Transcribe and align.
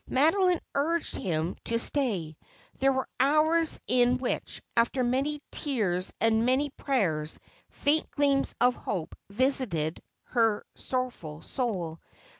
Madoline 0.09 0.59
urged 0.73 1.15
him 1.15 1.55
to 1.63 1.77
stay. 1.77 2.35
There 2.79 2.91
were 2.91 3.07
hours 3.19 3.79
in 3.87 4.17
which, 4.17 4.59
after 4.75 5.03
many 5.03 5.39
tears 5.51 6.11
and 6.19 6.43
many 6.43 6.71
prayers, 6.71 7.37
faint 7.69 8.09
gleams 8.09 8.55
of 8.59 8.73
hope 8.73 9.13
visited 9.29 10.01
her 10.23 10.65
sorrowful 10.73 11.43
soul. 11.43 11.99